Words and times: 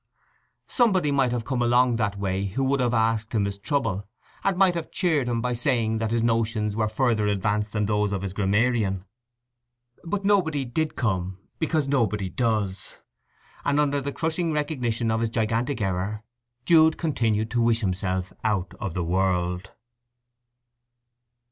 Somebody 0.65 1.11
might 1.11 1.31
have 1.31 1.45
come 1.45 1.61
along 1.61 1.97
that 1.97 2.17
way 2.17 2.45
who 2.45 2.63
would 2.63 2.79
have 2.79 2.91
asked 2.91 3.33
him 3.33 3.45
his 3.45 3.59
trouble, 3.59 4.09
and 4.43 4.57
might 4.57 4.73
have 4.73 4.89
cheered 4.89 5.27
him 5.27 5.41
by 5.43 5.53
saying 5.53 5.99
that 5.99 6.09
his 6.09 6.23
notions 6.23 6.75
were 6.75 6.87
further 6.87 7.27
advanced 7.27 7.71
than 7.71 7.85
those 7.85 8.11
of 8.11 8.23
his 8.23 8.33
grammarian. 8.33 9.05
But 10.03 10.25
nobody 10.25 10.65
did 10.65 10.95
come, 10.95 11.37
because 11.59 11.87
nobody 11.87 12.29
does; 12.31 12.97
and 13.63 13.79
under 13.79 14.01
the 14.01 14.11
crushing 14.11 14.51
recognition 14.51 15.11
of 15.11 15.21
his 15.21 15.29
gigantic 15.29 15.81
error 15.81 16.23
Jude 16.65 16.97
continued 16.97 17.51
to 17.51 17.61
wish 17.61 17.81
himself 17.81 18.33
out 18.43 18.73
of 18.79 18.95
the 18.95 19.03
world. 19.03 19.69